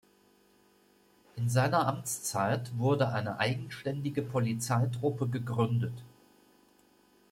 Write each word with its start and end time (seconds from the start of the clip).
In 1.35 1.47
seiner 1.47 1.85
Amtszeit 1.85 2.75
wurde 2.79 3.09
eine 3.09 3.39
eigenständige 3.39 4.23
Polizeitruppe 4.23 5.27
gegründet. 5.29 5.93